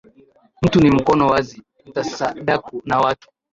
Mtu 0.61 0.81
ni 0.81 0.91
mkono 0.91 1.27
wazi, 1.27 1.63
mtasadaku 1.85 2.81
na 2.85 2.99
watu 2.99 3.29